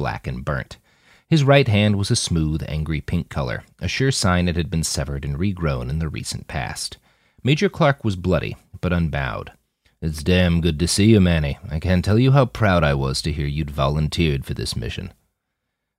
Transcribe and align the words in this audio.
black 0.00 0.26
and 0.26 0.46
burnt. 0.46 0.78
His 1.28 1.44
right 1.44 1.68
hand 1.68 1.96
was 1.96 2.10
a 2.10 2.16
smooth, 2.16 2.64
angry 2.66 3.02
pink 3.02 3.28
color, 3.28 3.64
a 3.80 3.86
sure 3.86 4.10
sign 4.10 4.48
it 4.48 4.56
had 4.56 4.70
been 4.70 4.82
severed 4.82 5.26
and 5.26 5.38
regrown 5.38 5.90
in 5.90 5.98
the 5.98 6.08
recent 6.08 6.48
past. 6.48 6.96
Major 7.44 7.68
Clark 7.68 8.02
was 8.02 8.16
bloody, 8.16 8.56
but 8.80 8.94
unbowed. 8.94 9.52
It's 10.00 10.22
damn 10.22 10.62
good 10.62 10.78
to 10.78 10.88
see 10.88 11.10
you, 11.10 11.20
Manny. 11.20 11.58
I 11.70 11.80
can't 11.80 12.02
tell 12.02 12.18
you 12.18 12.32
how 12.32 12.46
proud 12.46 12.82
I 12.82 12.94
was 12.94 13.20
to 13.20 13.32
hear 13.32 13.46
you'd 13.46 13.70
volunteered 13.70 14.46
for 14.46 14.54
this 14.54 14.74
mission. 14.74 15.12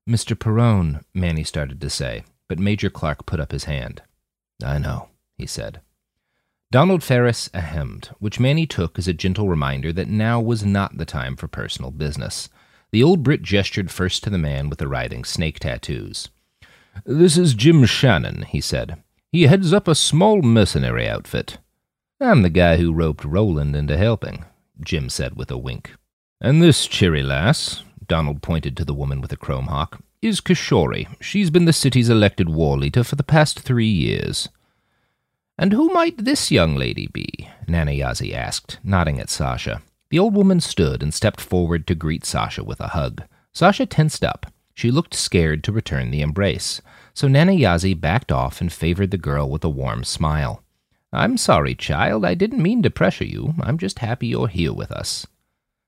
Mr. 0.10 0.36
Perone, 0.36 1.04
Manny 1.14 1.44
started 1.44 1.80
to 1.80 1.92
say, 1.92 2.24
but 2.50 2.58
Major 2.58 2.90
Clark 2.90 3.28
put 3.28 3.40
up 3.40 3.52
his 3.52 3.66
hand. 3.66 4.02
I 4.66 4.80
know, 4.80 5.10
he 5.38 5.46
said. 5.46 5.82
Donald 6.72 7.04
Ferris 7.04 7.52
ahemed, 7.54 8.10
which 8.18 8.40
Manny 8.40 8.66
took 8.66 8.98
as 8.98 9.08
a 9.08 9.14
gentle 9.14 9.48
reminder 9.48 9.94
that 9.94 10.08
now 10.08 10.42
was 10.42 10.66
not 10.66 10.98
the 10.98 11.06
time 11.06 11.36
for 11.36 11.48
personal 11.48 11.92
business. 11.92 12.50
The 12.92 13.04
old 13.04 13.24
Brit 13.24 13.42
gestured 13.42 13.90
first 13.90 14.24
to 14.24 14.30
the 14.30 14.38
man 14.38 14.70
with 14.70 14.80
the 14.80 14.88
writhing 14.88 15.24
snake 15.24 15.60
tattoos. 15.60 16.30
This 17.06 17.38
is 17.38 17.54
Jim 17.54 17.86
Shannon, 17.86 18.44
he 18.44 18.60
said. 18.60 19.02
He 19.32 19.44
heads 19.44 19.72
up 19.72 19.88
a 19.88 19.96
small 19.96 20.42
mercenary 20.42 21.08
outfit. 21.08 21.58
I'm 22.20 22.42
the 22.42 22.50
guy 22.50 22.78
who 22.78 22.94
roped 22.94 23.24
Roland 23.24 23.76
into 23.76 23.98
helping, 23.98 24.44
Jim 24.84 25.10
said 25.10 25.38
with 25.38 25.50
a 25.50 25.58
wink. 25.58 25.92
And 26.42 26.62
this 26.62 26.86
cheery 26.86 27.24
lass, 27.24 27.84
Donald 28.08 28.42
pointed 28.42 28.76
to 28.78 28.86
the 28.86 28.94
woman 28.94 29.22
with 29.22 29.30
the 29.30 29.38
chrome 29.38 29.68
hawk, 29.68 30.02
is 30.22 30.42
Kishori. 30.42 31.08
She's 31.22 31.50
been 31.50 31.66
the 31.66 31.74
city's 31.74 32.10
elected 32.10 32.50
war 32.50 32.78
leader 32.78 33.06
for 33.06 33.16
the 33.16 33.24
past 33.24 33.62
three 33.62 33.88
years. 33.88 34.50
And 35.58 35.72
who 35.72 35.94
might 35.94 36.26
this 36.26 36.52
young 36.52 36.76
lady 36.76 37.08
be? 37.08 37.48
Nanayazi 37.68 38.34
asked, 38.34 38.80
nodding 38.84 39.20
at 39.20 39.30
Sasha. 39.30 39.82
The 40.12 40.20
old 40.20 40.36
woman 40.36 40.60
stood 40.60 41.02
and 41.02 41.14
stepped 41.14 41.40
forward 41.40 41.88
to 41.88 41.96
greet 41.96 42.26
Sasha 42.26 42.66
with 42.66 42.82
a 42.82 42.90
hug. 42.90 43.24
Sasha 43.54 43.86
tensed 43.86 44.26
up. 44.26 44.46
She 44.74 44.92
looked 44.92 45.14
scared 45.14 45.64
to 45.64 45.72
return 45.72 46.12
the 46.12 46.22
embrace, 46.22 46.82
so 47.14 47.30
Nanayazi 47.30 48.00
backed 48.00 48.30
off 48.30 48.60
and 48.60 48.72
favored 48.72 49.12
the 49.12 49.18
girl 49.18 49.50
with 49.50 49.64
a 49.64 49.70
warm 49.70 50.04
smile. 50.04 50.64
I'm 51.14 51.38
sorry, 51.38 51.76
child. 51.76 52.26
I 52.26 52.34
didn't 52.34 52.62
mean 52.62 52.84
to 52.84 52.90
pressure 52.90 53.24
you. 53.24 53.54
I'm 53.62 53.78
just 53.78 54.00
happy 54.00 54.28
you're 54.28 54.50
here 54.50 54.74
with 54.74 54.92
us. 54.92 55.28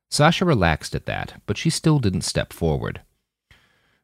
Sasha 0.09 0.45
relaxed 0.45 0.95
at 0.95 1.05
that, 1.05 1.41
but 1.45 1.58
she 1.58 1.69
still 1.69 1.99
didn't 1.99 2.21
step 2.21 2.53
forward. 2.53 3.02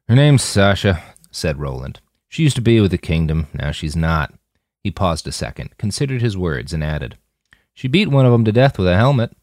Her 0.06 0.16
name's 0.16 0.42
Sasha, 0.42 1.02
said 1.30 1.60
Roland. 1.60 2.00
She 2.28 2.42
used 2.42 2.56
to 2.56 2.62
be 2.62 2.78
with 2.80 2.90
the 2.90 2.98
kingdom. 2.98 3.46
Now 3.54 3.70
she's 3.70 3.96
not. 3.96 4.34
He 4.84 4.90
paused 4.90 5.26
a 5.26 5.32
second, 5.32 5.78
considered 5.78 6.20
his 6.20 6.36
words, 6.36 6.74
and 6.74 6.84
added, 6.84 7.16
She 7.72 7.88
beat 7.88 8.08
one 8.08 8.26
of 8.26 8.34
'em 8.34 8.44
to 8.44 8.52
death 8.52 8.78
with 8.78 8.88
a 8.88 8.96
helmet. 8.96 9.34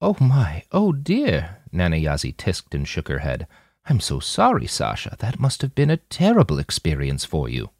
Oh 0.00 0.16
my, 0.20 0.64
oh 0.72 0.92
dear, 0.92 1.58
Nanayazi 1.72 2.36
tisked 2.36 2.74
and 2.74 2.86
shook 2.86 3.08
her 3.08 3.20
head. 3.20 3.46
I'm 3.88 4.00
so 4.00 4.20
sorry, 4.20 4.66
Sasha. 4.66 5.16
That 5.20 5.40
must 5.40 5.62
have 5.62 5.74
been 5.74 5.90
a 5.90 5.96
terrible 5.96 6.58
experience 6.58 7.24
for 7.24 7.48
you. 7.48 7.70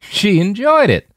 She 0.00 0.40
enjoyed 0.40 0.88
it, 0.88 1.10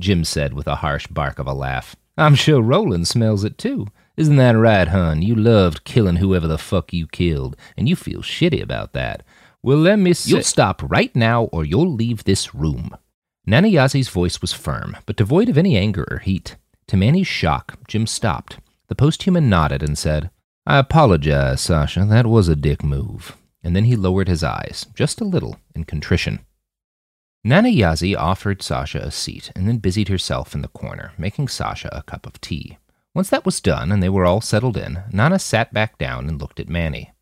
Jim 0.00 0.24
said 0.24 0.54
with 0.54 0.66
a 0.66 0.76
harsh 0.76 1.06
bark 1.06 1.38
of 1.38 1.46
a 1.46 1.52
laugh. 1.54 1.94
I'm 2.16 2.34
sure 2.34 2.60
Roland 2.60 3.06
smells 3.06 3.44
it 3.44 3.58
too. 3.58 3.86
Isn't 4.16 4.36
that 4.36 4.56
right, 4.56 4.88
hun? 4.88 5.22
You 5.22 5.34
loved 5.34 5.84
killing 5.84 6.16
whoever 6.16 6.46
the 6.46 6.58
fuck 6.58 6.92
you 6.92 7.06
killed, 7.06 7.56
and 7.76 7.88
you 7.88 7.96
feel 7.96 8.20
shitty 8.20 8.62
about 8.62 8.92
that. 8.92 9.24
Well, 9.62 9.78
let 9.78 9.98
me 9.98 10.12
see. 10.14 10.30
You'll 10.30 10.42
stop 10.42 10.82
right 10.88 11.14
now, 11.14 11.44
or 11.44 11.64
you'll 11.64 11.92
leave 11.92 12.24
this 12.24 12.54
room. 12.54 12.96
Nanayazi's 13.46 14.08
voice 14.08 14.40
was 14.40 14.52
firm, 14.52 14.96
but 15.06 15.16
devoid 15.16 15.48
of 15.48 15.58
any 15.58 15.76
anger 15.76 16.06
or 16.10 16.18
heat. 16.18 16.56
To 16.88 16.96
Manny's 16.96 17.26
shock, 17.26 17.78
Jim 17.88 18.06
stopped. 18.06 18.58
The 18.88 18.94
posthuman 18.94 19.44
nodded 19.44 19.82
and 19.82 19.96
said, 19.96 20.30
I 20.66 20.78
apologize, 20.78 21.60
Sasha. 21.60 22.04
That 22.04 22.26
was 22.26 22.48
a 22.48 22.56
dick 22.56 22.82
move. 22.82 23.36
And 23.62 23.74
then 23.74 23.84
he 23.84 23.96
lowered 23.96 24.28
his 24.28 24.44
eyes, 24.44 24.86
just 24.94 25.20
a 25.20 25.24
little, 25.24 25.58
in 25.74 25.84
contrition. 25.84 26.40
Nanayazi 27.46 28.16
offered 28.16 28.62
Sasha 28.62 29.00
a 29.00 29.10
seat 29.10 29.52
and 29.54 29.68
then 29.68 29.78
busied 29.78 30.08
herself 30.08 30.54
in 30.54 30.62
the 30.62 30.68
corner, 30.68 31.12
making 31.18 31.48
Sasha 31.48 31.90
a 31.92 32.02
cup 32.02 32.26
of 32.26 32.40
tea. 32.40 32.78
Once 33.14 33.30
that 33.30 33.44
was 33.44 33.60
done 33.60 33.92
and 33.92 34.02
they 34.02 34.08
were 34.08 34.24
all 34.24 34.40
settled 34.40 34.76
in, 34.76 35.02
Nana 35.12 35.38
sat 35.38 35.72
back 35.72 35.98
down 35.98 36.28
and 36.28 36.40
looked 36.40 36.58
at 36.58 36.68
Manny. 36.68 37.12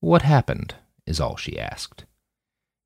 What 0.00 0.22
happened? 0.22 0.74
is 1.06 1.20
all 1.20 1.36
she 1.36 1.58
asked. 1.58 2.04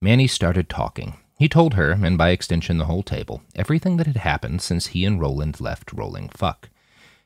Manny 0.00 0.26
started 0.26 0.68
talking, 0.68 1.16
he 1.38 1.48
told 1.48 1.74
her, 1.74 1.92
and 1.92 2.18
by 2.18 2.30
extension 2.30 2.78
the 2.78 2.84
whole 2.84 3.02
table, 3.02 3.42
everything 3.56 3.96
that 3.96 4.06
had 4.06 4.18
happened 4.18 4.62
since 4.62 4.88
he 4.88 5.04
and 5.04 5.20
Roland 5.20 5.60
left 5.60 5.92
Rolling 5.92 6.28
Fuck. 6.28 6.68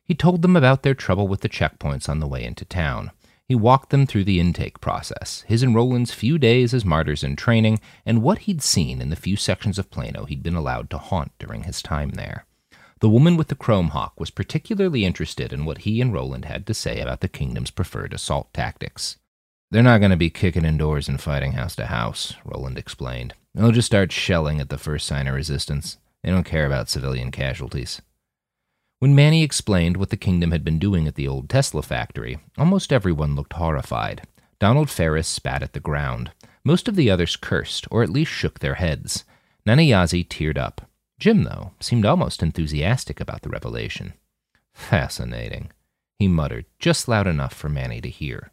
He 0.06 0.14
told 0.14 0.42
them 0.42 0.54
about 0.54 0.84
their 0.84 0.94
trouble 0.94 1.26
with 1.26 1.40
the 1.40 1.48
checkpoints 1.48 2.08
on 2.08 2.20
the 2.20 2.28
way 2.28 2.44
into 2.44 2.64
town. 2.64 3.10
He 3.48 3.54
walked 3.54 3.90
them 3.90 4.06
through 4.06 4.24
the 4.24 4.40
intake 4.40 4.80
process, 4.80 5.44
his 5.46 5.62
and 5.62 5.74
Roland's 5.74 6.14
few 6.14 6.38
days 6.38 6.72
as 6.72 6.84
martyrs 6.84 7.24
in 7.24 7.36
training, 7.36 7.80
and 8.04 8.22
what 8.22 8.40
he'd 8.40 8.62
seen 8.62 9.00
in 9.00 9.10
the 9.10 9.16
few 9.16 9.36
sections 9.36 9.78
of 9.78 9.90
Plano 9.90 10.24
he'd 10.24 10.42
been 10.42 10.56
allowed 10.56 10.90
to 10.90 10.98
haunt 10.98 11.32
during 11.38 11.64
his 11.64 11.82
time 11.82 12.10
there. 12.10 12.46
The 13.00 13.08
woman 13.08 13.36
with 13.36 13.48
the 13.48 13.54
chrome 13.54 13.88
hawk 13.88 14.18
was 14.18 14.30
particularly 14.30 15.04
interested 15.04 15.52
in 15.52 15.64
what 15.64 15.78
he 15.78 16.00
and 16.00 16.12
Roland 16.12 16.46
had 16.46 16.66
to 16.66 16.74
say 16.74 17.00
about 17.00 17.20
the 17.20 17.28
kingdom's 17.28 17.70
preferred 17.70 18.14
assault 18.14 18.52
tactics. 18.54 19.18
They're 19.70 19.82
not 19.82 19.98
going 19.98 20.12
to 20.12 20.16
be 20.16 20.30
kicking 20.30 20.64
indoors 20.64 21.08
and 21.08 21.20
fighting 21.20 21.52
house 21.52 21.76
to 21.76 21.86
house, 21.86 22.34
Roland 22.44 22.78
explained. 22.78 23.34
They'll 23.54 23.72
just 23.72 23.86
start 23.86 24.12
shelling 24.12 24.60
at 24.60 24.70
the 24.70 24.78
first 24.78 25.06
sign 25.06 25.26
of 25.26 25.34
resistance. 25.34 25.98
They 26.22 26.30
don't 26.30 26.44
care 26.44 26.66
about 26.66 26.88
civilian 26.88 27.30
casualties. 27.30 28.00
When 28.98 29.14
Manny 29.14 29.42
explained 29.42 29.98
what 29.98 30.08
the 30.08 30.16
kingdom 30.16 30.52
had 30.52 30.64
been 30.64 30.78
doing 30.78 31.06
at 31.06 31.16
the 31.16 31.28
old 31.28 31.50
Tesla 31.50 31.82
factory, 31.82 32.38
almost 32.56 32.92
everyone 32.92 33.36
looked 33.36 33.52
horrified. 33.52 34.22
Donald 34.58 34.88
Ferris 34.88 35.28
spat 35.28 35.62
at 35.62 35.74
the 35.74 35.80
ground. 35.80 36.30
Most 36.64 36.88
of 36.88 36.96
the 36.96 37.10
others 37.10 37.36
cursed, 37.36 37.86
or 37.90 38.02
at 38.02 38.08
least 38.08 38.32
shook 38.32 38.60
their 38.60 38.76
heads. 38.76 39.24
Nanayazi 39.66 40.26
teared 40.26 40.56
up. 40.56 40.88
Jim, 41.18 41.44
though, 41.44 41.72
seemed 41.78 42.06
almost 42.06 42.42
enthusiastic 42.42 43.20
about 43.20 43.42
the 43.42 43.50
revelation. 43.50 44.14
Fascinating, 44.72 45.70
he 46.18 46.26
muttered, 46.26 46.64
just 46.78 47.06
loud 47.06 47.26
enough 47.26 47.52
for 47.52 47.68
Manny 47.68 48.00
to 48.00 48.08
hear. 48.08 48.50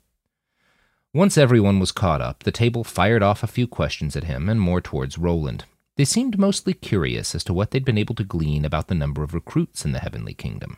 Once 1.14 1.38
everyone 1.38 1.80
was 1.80 1.92
caught 1.94 2.22
up, 2.22 2.44
the 2.44 2.52
table 2.52 2.84
fired 2.84 3.24
off 3.24 3.44
a 3.44 3.48
few 3.48 3.68
questions 3.68 4.16
at 4.16 4.26
him 4.26 4.50
and 4.50 4.60
more 4.60 4.82
towards 4.82 5.18
Roland. 5.18 5.64
They 5.96 6.06
seemed 6.06 6.40
mostly 6.40 6.74
curious 6.74 7.36
as 7.36 7.44
to 7.44 7.54
what 7.54 7.72
they'd 7.72 7.86
been 7.86 7.98
able 7.98 8.16
to 8.16 8.24
glean 8.24 8.66
about 8.66 8.88
the 8.88 8.96
number 8.96 9.24
of 9.24 9.34
recruits 9.34 9.86
in 9.86 9.92
the 9.92 10.00
Heavenly 10.00 10.34
Kingdom. 10.34 10.78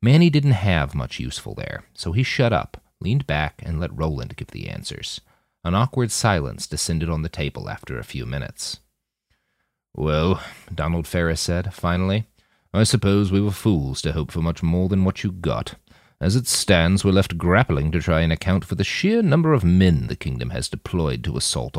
Manny 0.00 0.30
didn't 0.30 0.52
have 0.52 0.94
much 0.94 1.20
useful 1.20 1.54
there, 1.54 1.84
so 1.94 2.12
he 2.12 2.22
shut 2.22 2.52
up, 2.52 2.82
leaned 3.00 3.26
back, 3.26 3.62
and 3.64 3.80
let 3.80 3.96
Roland 3.96 4.36
give 4.36 4.48
the 4.48 4.68
answers. 4.68 5.20
An 5.64 5.74
awkward 5.74 6.10
silence 6.10 6.66
descended 6.66 7.10
on 7.10 7.22
the 7.22 7.28
table 7.28 7.68
after 7.68 7.98
a 7.98 8.04
few 8.04 8.24
minutes. 8.24 8.78
Well, 9.94 10.40
Donald 10.72 11.06
Ferris 11.06 11.40
said, 11.40 11.74
finally, 11.74 12.26
I 12.72 12.84
suppose 12.84 13.32
we 13.32 13.40
were 13.40 13.50
fools 13.50 14.00
to 14.02 14.12
hope 14.12 14.30
for 14.30 14.42
much 14.42 14.62
more 14.62 14.88
than 14.88 15.04
what 15.04 15.24
you 15.24 15.32
got. 15.32 15.74
As 16.20 16.36
it 16.36 16.46
stands, 16.46 17.04
we're 17.04 17.10
left 17.10 17.36
grappling 17.36 17.90
to 17.92 18.00
try 18.00 18.20
and 18.20 18.32
account 18.32 18.64
for 18.64 18.74
the 18.74 18.84
sheer 18.84 19.22
number 19.22 19.52
of 19.52 19.64
men 19.64 20.06
the 20.06 20.16
kingdom 20.16 20.50
has 20.50 20.68
deployed 20.68 21.24
to 21.24 21.36
assault 21.36 21.74